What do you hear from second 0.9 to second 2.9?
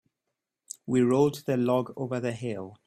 rolled the log over the hill.